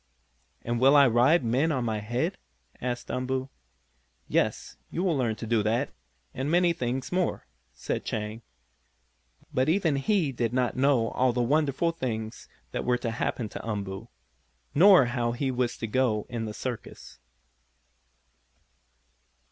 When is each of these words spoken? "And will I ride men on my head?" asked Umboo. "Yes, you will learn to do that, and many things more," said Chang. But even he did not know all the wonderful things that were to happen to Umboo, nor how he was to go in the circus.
"And 0.63 0.79
will 0.79 0.95
I 0.95 1.07
ride 1.07 1.43
men 1.45 1.71
on 1.71 1.85
my 1.85 1.99
head?" 1.99 2.39
asked 2.81 3.11
Umboo. 3.11 3.49
"Yes, 4.27 4.75
you 4.89 5.03
will 5.03 5.15
learn 5.15 5.35
to 5.35 5.45
do 5.45 5.61
that, 5.61 5.91
and 6.33 6.49
many 6.49 6.73
things 6.73 7.11
more," 7.11 7.45
said 7.75 8.03
Chang. 8.03 8.41
But 9.53 9.69
even 9.69 9.97
he 9.97 10.31
did 10.31 10.53
not 10.53 10.75
know 10.75 11.09
all 11.09 11.33
the 11.33 11.43
wonderful 11.43 11.91
things 11.91 12.47
that 12.71 12.83
were 12.83 12.97
to 12.97 13.11
happen 13.11 13.47
to 13.49 13.63
Umboo, 13.63 14.07
nor 14.73 15.05
how 15.05 15.33
he 15.33 15.51
was 15.51 15.77
to 15.77 15.85
go 15.85 16.25
in 16.29 16.45
the 16.45 16.53
circus. 16.55 17.19